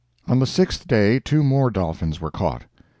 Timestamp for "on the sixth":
0.27-0.87